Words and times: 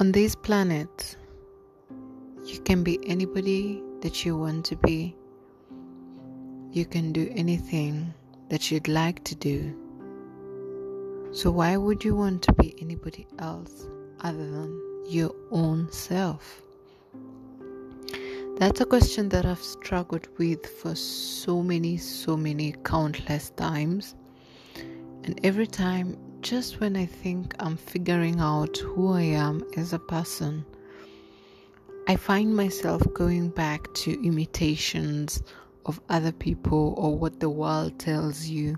On 0.00 0.12
this 0.12 0.36
planet, 0.36 1.16
you 2.44 2.60
can 2.60 2.84
be 2.84 3.00
anybody 3.04 3.82
that 4.00 4.24
you 4.24 4.38
want 4.38 4.64
to 4.66 4.76
be. 4.76 5.16
You 6.70 6.86
can 6.86 7.12
do 7.12 7.28
anything 7.34 8.14
that 8.48 8.70
you'd 8.70 8.86
like 8.86 9.24
to 9.24 9.34
do. 9.34 9.74
So, 11.32 11.50
why 11.50 11.76
would 11.76 12.04
you 12.04 12.14
want 12.14 12.42
to 12.42 12.52
be 12.52 12.76
anybody 12.80 13.26
else 13.40 13.88
other 14.20 14.48
than 14.48 14.80
your 15.08 15.34
own 15.50 15.90
self? 15.90 16.62
That's 18.56 18.80
a 18.80 18.86
question 18.86 19.28
that 19.30 19.46
I've 19.46 19.60
struggled 19.60 20.28
with 20.38 20.64
for 20.64 20.94
so 20.94 21.60
many, 21.60 21.96
so 21.96 22.36
many 22.36 22.76
countless 22.84 23.50
times. 23.50 24.14
And 25.24 25.40
every 25.42 25.66
time 25.66 26.16
just 26.40 26.80
when 26.80 26.96
I 26.96 27.06
think 27.06 27.54
I'm 27.58 27.76
figuring 27.76 28.38
out 28.38 28.76
who 28.78 29.12
I 29.12 29.22
am 29.22 29.62
as 29.76 29.92
a 29.92 29.98
person, 29.98 30.64
I 32.06 32.16
find 32.16 32.54
myself 32.54 33.02
going 33.12 33.50
back 33.50 33.92
to 33.94 34.24
imitations 34.24 35.42
of 35.84 36.00
other 36.08 36.32
people 36.32 36.94
or 36.96 37.16
what 37.16 37.40
the 37.40 37.50
world 37.50 37.98
tells 37.98 38.46
you 38.46 38.76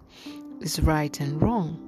is 0.61 0.81
right 0.81 1.21
and 1.21 1.41
wrong. 1.41 1.87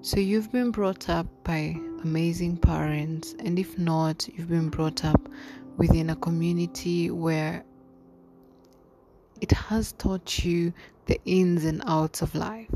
So, 0.00 0.18
you've 0.18 0.50
been 0.50 0.72
brought 0.72 1.08
up 1.08 1.26
by 1.44 1.76
amazing 2.02 2.56
parents, 2.56 3.36
and 3.38 3.58
if 3.58 3.78
not, 3.78 4.26
you've 4.28 4.48
been 4.48 4.70
brought 4.70 5.04
up 5.04 5.28
within 5.76 6.10
a 6.10 6.16
community 6.16 7.10
where 7.10 7.64
it 9.40 9.52
has 9.52 9.92
taught 9.92 10.44
you 10.44 10.72
the 11.06 11.20
ins 11.24 11.64
and 11.64 11.82
outs 11.86 12.22
of 12.22 12.34
life 12.34 12.68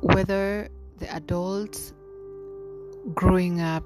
whether 0.00 0.68
the 0.98 1.12
adults 1.14 1.92
growing 3.14 3.60
up 3.60 3.84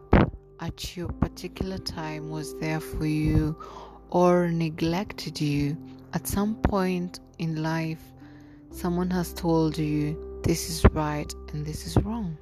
at 0.60 0.96
your 0.96 1.08
particular 1.08 1.78
time 1.78 2.30
was 2.30 2.54
there 2.58 2.80
for 2.80 3.06
you 3.06 3.56
or 4.10 4.48
neglected 4.48 5.40
you, 5.40 5.76
at 6.12 6.26
some 6.26 6.54
point 6.56 7.20
in 7.38 7.62
life, 7.62 8.02
someone 8.70 9.10
has 9.10 9.32
told 9.32 9.78
you 9.78 10.40
this 10.44 10.68
is 10.68 10.84
right 10.92 11.32
and 11.52 11.64
this 11.64 11.86
is 11.86 11.96
wrong. 12.04 12.36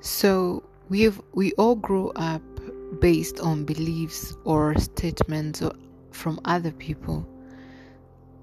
So 0.00 0.62
we've 0.88 1.20
we 1.32 1.52
all 1.52 1.76
grow 1.76 2.12
up 2.16 2.42
based 3.00 3.40
on 3.40 3.64
beliefs 3.64 4.36
or 4.44 4.78
statements 4.78 5.62
from 6.12 6.40
other 6.44 6.72
people 6.72 7.26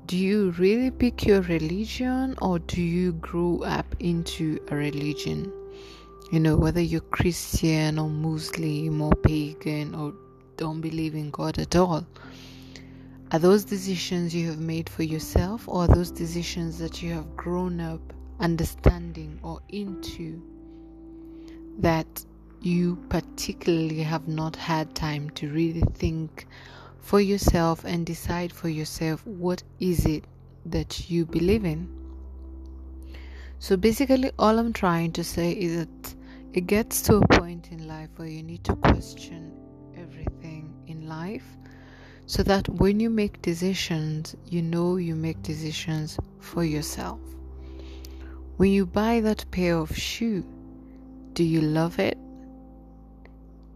do 0.10 0.18
you 0.18 0.50
really 0.58 0.90
pick 0.90 1.24
your 1.28 1.42
religion 1.42 2.36
or 2.42 2.58
do 2.58 2.82
you 2.82 3.12
grow 3.14 3.62
up 3.62 3.86
into 4.00 4.60
a 4.70 4.76
religion? 4.76 5.54
You 6.32 6.40
know, 6.40 6.58
whether 6.58 6.82
you're 6.82 7.02
Christian 7.02 8.00
or 8.00 8.10
Muslim 8.10 9.04
or 9.04 9.12
pagan 9.12 9.94
or 9.94 10.16
don't 10.58 10.82
believe 10.82 11.14
in 11.14 11.30
God 11.30 11.60
at 11.60 11.76
all. 11.76 12.08
Are 13.32 13.38
those 13.38 13.64
decisions 13.64 14.34
you 14.34 14.48
have 14.48 14.58
made 14.58 14.90
for 14.90 15.04
yourself 15.04 15.68
or 15.68 15.84
are 15.84 15.88
those 15.88 16.10
decisions 16.10 16.80
that 16.80 17.04
you 17.04 17.14
have 17.14 17.38
grown 17.38 17.80
up 17.80 18.02
understanding 18.40 19.40
or 19.44 19.62
into 19.70 20.42
that 21.78 22.26
you 22.62 22.96
particularly 23.10 24.02
have 24.02 24.28
not 24.28 24.56
had 24.56 24.96
time 24.96 25.30
to 25.32 25.52
really 25.52 25.84
think 25.94 26.48
for 27.02 27.20
yourself 27.20 27.84
and 27.86 28.06
decide 28.06 28.52
for 28.52 28.70
yourself 28.70 29.26
what 29.26 29.64
is 29.80 30.06
it 30.06 30.26
that 30.66 31.10
you 31.10 31.26
believe 31.26 31.66
in. 31.66 31.88
So 33.60 33.76
basically 33.78 34.32
all 34.40 34.60
I'm 34.60 34.74
trying 34.74 35.12
to 35.14 35.24
say 35.24 35.52
is 35.52 35.86
that 35.86 36.16
it 36.54 36.68
gets 36.68 37.02
to 37.04 37.18
a 37.18 37.28
point 37.28 37.72
in 37.72 37.88
life 37.88 38.10
where 38.16 38.28
you 38.28 38.44
need 38.44 38.64
to 38.66 38.76
question 38.76 39.54
everything 39.98 40.74
in 40.88 41.08
life 41.08 41.46
so 42.26 42.44
that 42.44 42.70
when 42.70 43.00
you 43.00 43.10
make 43.10 43.42
decisions, 43.42 44.36
you 44.46 44.62
know 44.62 44.98
you 44.98 45.16
make 45.16 45.42
decisions 45.42 46.20
for 46.40 46.64
yourself. 46.64 47.20
When 48.58 48.72
you 48.72 48.86
buy 48.86 49.22
that 49.22 49.50
pair 49.52 49.78
of 49.78 49.96
shoe, 49.96 50.46
do 51.34 51.44
you 51.44 51.62
love 51.62 51.98
it? 51.98 52.18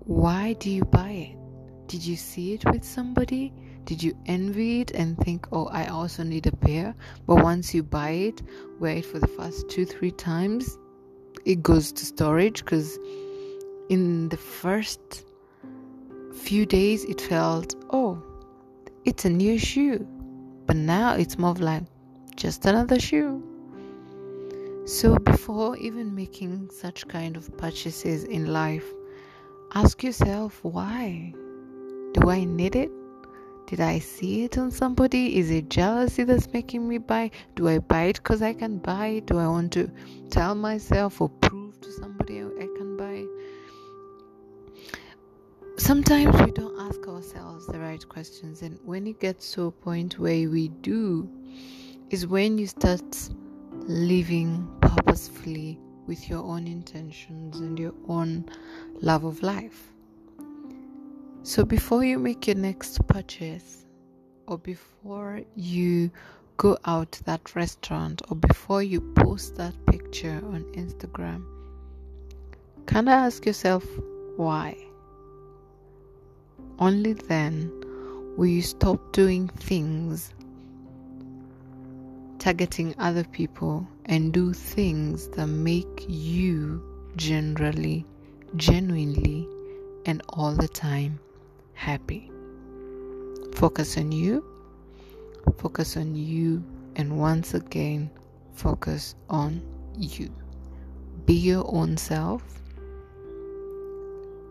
Why 0.06 0.53
do 0.53 0.69
you 0.69 0.85
buy 0.85 1.09
it? 1.09 1.43
Did 1.88 2.05
you 2.05 2.16
see 2.16 2.53
it 2.53 2.63
with 2.66 2.83
somebody? 2.83 3.53
Did 3.85 4.01
you 4.01 4.17
envy 4.25 4.81
it 4.81 4.91
and 4.91 5.17
think, 5.17 5.47
oh, 5.51 5.66
I 5.67 5.88
also 5.88 6.23
need 6.23 6.47
a 6.47 6.55
pair? 6.55 6.95
But 7.27 7.44
once 7.44 7.73
you 7.73 7.83
buy 7.83 8.11
it, 8.11 8.41
wear 8.79 8.97
it 8.97 9.05
for 9.05 9.19
the 9.19 9.27
first 9.27 9.69
two, 9.69 9.85
three 9.85 10.11
times, 10.11 10.77
it 11.45 11.61
goes 11.61 11.91
to 11.91 12.05
storage 12.05 12.63
because 12.63 12.97
in 13.89 14.29
the 14.29 14.38
first 14.38 15.25
few 16.33 16.66
days 16.66 17.03
it 17.03 17.19
felt, 17.19 17.75
oh, 17.89 18.23
it's 19.03 19.25
a 19.25 19.29
new 19.29 19.59
shoe. 19.59 20.07
But 20.65 20.77
now 20.77 21.15
it's 21.15 21.38
more 21.38 21.53
like 21.55 21.83
just 22.38 22.65
another 22.65 23.00
shoe. 23.00 23.44
So 24.85 25.17
before 25.17 25.77
even 25.77 26.15
making 26.15 26.69
such 26.71 27.07
kind 27.07 27.35
of 27.35 27.55
purchases 27.57 28.23
in 28.23 28.47
life, 28.51 28.85
ask 29.73 30.03
yourself 30.03 30.59
why. 30.63 31.33
Do 32.13 32.29
I 32.29 32.44
need 32.44 32.75
it? 32.75 32.91
Did 33.66 33.79
I 33.79 34.00
see 34.00 34.44
it 34.44 34.57
on 34.57 34.69
somebody? 34.69 35.38
Is 35.40 35.50
it 35.50 35.69
jealousy 35.69 36.24
that's 36.24 36.51
making 36.53 36.88
me 36.88 37.00
buy? 37.00 37.31
Do 37.56 37.68
I 37.68 37.79
buy 37.79 38.03
it 38.03 38.18
because 38.18 38.41
I 38.41 38.53
can 38.53 38.78
buy 38.78 39.07
it? 39.07 39.25
Do 39.25 39.40
I 39.40 39.47
want 39.47 39.74
to 39.74 39.90
tell 40.29 40.53
myself 40.53 41.22
or 41.22 41.29
prove 41.29 41.81
to 41.81 41.91
somebody 41.91 42.41
I 42.41 42.68
can 42.78 42.97
buy? 42.97 43.25
Sometimes 45.78 46.40
we 46.41 46.51
don't 46.51 46.79
ask 46.79 47.07
ourselves 47.07 47.66
the 47.66 47.79
right 47.79 48.07
questions, 48.07 48.62
and 48.62 48.78
when 48.85 49.07
it 49.07 49.19
gets 49.19 49.51
to 49.53 49.66
a 49.66 49.72
point 49.72 50.19
where 50.19 50.47
we 50.50 50.68
do, 50.68 51.28
is 52.12 52.28
when 52.28 52.59
you 52.59 52.68
start 52.68 53.30
living 53.72 54.69
purposefully 54.81 55.80
with 56.06 56.30
your 56.30 56.44
own 56.44 56.68
intentions 56.68 57.59
and 57.59 57.80
your 57.80 57.94
own 58.07 58.45
love 59.01 59.24
of 59.24 59.41
life. 59.41 59.93
So 61.46 61.66
before 61.66 62.06
you 62.06 62.20
make 62.20 62.48
your 62.48 62.56
next 62.56 63.06
purchase, 63.06 63.86
or 64.48 64.58
before 64.58 65.42
you 65.58 66.09
go 66.56 66.78
out 66.86 67.20
that 67.26 67.54
restaurant, 67.54 68.22
or 68.30 68.38
before 68.38 68.81
you 68.81 69.02
post 69.02 69.58
that 69.58 69.74
picture 69.86 70.42
on 70.54 70.64
Instagram, 70.72 71.44
kind 72.86 73.09
of 73.09 73.14
ask 73.14 73.46
yourself 73.46 73.84
why. 74.38 74.78
Only 76.80 77.12
then 77.12 77.70
will 78.38 78.48
you 78.48 78.62
stop 78.62 79.12
doing 79.12 79.50
things 79.50 80.34
targeting 82.40 82.96
other 83.00 83.25
people 83.25 83.86
and 84.06 84.31
do 84.31 84.54
things 84.54 85.28
that 85.30 85.48
make 85.48 86.06
you 86.08 86.81
generally, 87.18 88.06
genuinely, 88.56 89.46
and 90.06 90.22
all 90.30 90.54
the 90.54 90.68
time 90.68 91.20
happy. 91.73 92.31
Focus 93.56 93.97
on 93.97 94.11
you, 94.11 94.44
focus 95.57 95.97
on 95.97 96.16
you, 96.16 96.63
and 96.95 97.17
once 97.17 97.53
again, 97.53 98.09
focus 98.53 99.16
on 99.29 99.61
you. 99.97 100.33
Be 101.25 101.33
your 101.33 101.63
own 101.73 101.97
self 101.97 102.44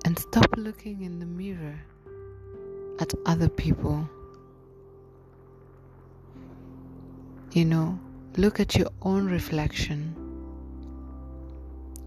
and 0.05 0.19
stop 0.19 0.47
looking 0.57 1.03
in 1.03 1.19
the 1.19 1.27
mirror 1.27 1.79
at 3.01 3.13
other 3.27 3.49
people. 3.49 4.09
You 7.53 7.67
know, 7.67 7.99
look 8.37 8.61
at 8.61 8.77
your 8.77 8.89
own 9.03 9.27
reflection. 9.27 10.17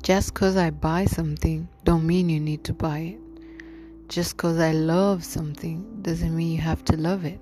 Just 0.01 0.33
because 0.33 0.57
I 0.57 0.71
buy 0.71 1.05
something 1.05 1.67
don't 1.83 2.05
mean 2.05 2.29
you 2.29 2.39
need 2.39 2.63
to 2.65 2.73
buy 2.73 2.99
it. 2.99 3.24
Just 4.07 4.37
because 4.37 4.59
I 4.59 4.71
love 4.71 5.23
something 5.23 6.01
doesn't 6.03 6.35
mean 6.35 6.51
you 6.51 6.61
have 6.61 6.85
to 6.85 6.95
love 6.95 7.25
it. 7.25 7.39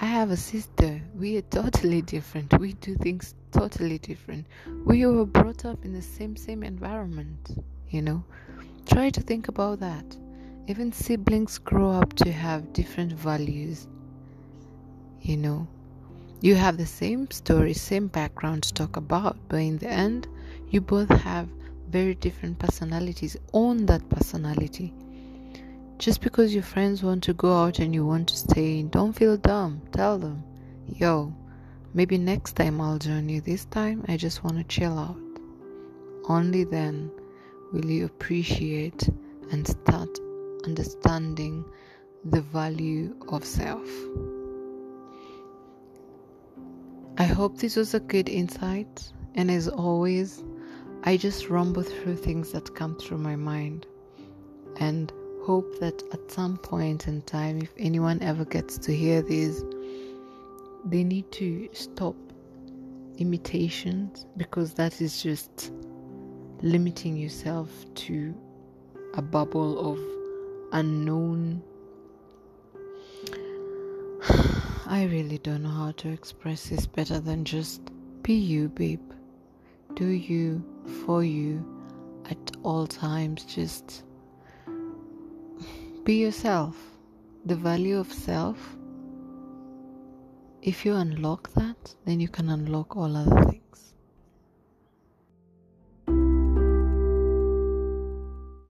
I 0.00 0.06
have 0.06 0.30
a 0.32 0.36
sister. 0.36 1.00
We 1.14 1.36
are 1.36 1.42
totally 1.42 2.02
different. 2.02 2.58
We 2.58 2.72
do 2.74 2.96
things 2.96 3.36
totally 3.52 3.98
different. 3.98 4.46
We 4.84 5.06
were 5.06 5.24
brought 5.24 5.64
up 5.64 5.84
in 5.84 5.92
the 5.92 6.02
same 6.02 6.36
same 6.36 6.64
environment, 6.64 7.62
you 7.88 8.02
know. 8.02 8.24
Try 8.86 9.10
to 9.10 9.20
think 9.20 9.46
about 9.46 9.78
that. 9.78 10.16
Even 10.66 10.92
siblings 10.92 11.58
grow 11.58 11.90
up 11.90 12.14
to 12.14 12.32
have 12.32 12.72
different 12.72 13.12
values. 13.12 13.86
You 15.20 15.36
know. 15.36 15.68
You 16.40 16.56
have 16.56 16.78
the 16.78 16.86
same 16.86 17.30
story, 17.30 17.74
same 17.74 18.08
background 18.08 18.64
to 18.64 18.74
talk 18.74 18.96
about, 18.96 19.36
but 19.48 19.58
in 19.58 19.78
the 19.78 19.88
end, 19.88 20.26
you 20.68 20.80
both 20.80 21.08
have 21.08 21.48
very 21.90 22.14
different 22.14 22.58
personalities. 22.58 23.36
Own 23.52 23.86
that 23.86 24.08
personality 24.08 24.92
just 25.98 26.20
because 26.20 26.54
your 26.54 26.62
friends 26.62 27.02
want 27.02 27.24
to 27.24 27.34
go 27.34 27.64
out 27.64 27.80
and 27.80 27.92
you 27.92 28.06
want 28.06 28.28
to 28.28 28.36
stay, 28.36 28.78
in, 28.78 28.88
don't 28.88 29.12
feel 29.12 29.36
dumb. 29.36 29.82
Tell 29.92 30.18
them, 30.18 30.44
yo, 30.86 31.34
maybe 31.92 32.16
next 32.16 32.54
time 32.54 32.80
I'll 32.80 32.98
join 32.98 33.28
you. 33.28 33.40
This 33.40 33.64
time 33.66 34.04
I 34.08 34.16
just 34.16 34.44
want 34.44 34.58
to 34.58 34.64
chill 34.64 34.98
out. 34.98 35.18
only 36.28 36.64
then 36.64 37.10
will 37.72 37.86
you 37.86 38.04
appreciate 38.04 39.08
and 39.50 39.66
start 39.66 40.08
understanding 40.64 41.64
the 42.24 42.42
value 42.42 43.14
of 43.28 43.44
self. 43.44 43.88
I 47.16 47.24
hope 47.24 47.58
this 47.58 47.76
was 47.76 47.94
a 47.94 48.00
good 48.00 48.28
insight, 48.28 49.12
and 49.34 49.50
as 49.50 49.68
always, 49.68 50.44
I 51.02 51.16
just 51.16 51.48
rumble 51.48 51.82
through 51.82 52.16
things 52.16 52.52
that 52.52 52.74
come 52.74 52.96
through 52.96 53.18
my 53.18 53.36
mind 53.36 53.86
and 54.76 55.12
hope 55.48 55.80
that 55.80 56.02
at 56.12 56.30
some 56.30 56.58
point 56.58 57.08
in 57.08 57.22
time, 57.22 57.58
if 57.62 57.72
anyone 57.78 58.20
ever 58.20 58.44
gets 58.44 58.76
to 58.76 58.94
hear 58.94 59.22
this, 59.22 59.64
they 60.84 61.02
need 61.02 61.32
to 61.32 61.70
stop 61.72 62.14
imitations 63.16 64.26
because 64.36 64.74
that 64.74 65.00
is 65.00 65.22
just 65.22 65.72
limiting 66.60 67.16
yourself 67.16 67.70
to 67.94 68.34
a 69.14 69.22
bubble 69.22 69.72
of 69.90 69.98
unknown. 70.72 71.62
I 74.86 75.04
really 75.10 75.38
don't 75.38 75.62
know 75.62 75.70
how 75.70 75.92
to 75.92 76.10
express 76.10 76.68
this 76.68 76.86
better 76.86 77.20
than 77.20 77.46
just 77.46 77.80
be 78.22 78.34
you, 78.34 78.68
babe. 78.68 79.00
Do 79.94 80.08
you 80.08 80.62
for 81.06 81.24
you 81.24 81.64
at 82.30 82.50
all 82.62 82.86
times. 82.86 83.44
Just 83.44 84.04
be 86.04 86.14
yourself. 86.14 86.76
The 87.44 87.56
value 87.56 87.98
of 87.98 88.12
self. 88.12 88.76
If 90.62 90.84
you 90.84 90.94
unlock 90.94 91.52
that, 91.54 91.94
then 92.04 92.20
you 92.20 92.28
can 92.28 92.48
unlock 92.48 92.96
all 92.96 93.16
other 93.16 93.44
things. 93.44 93.94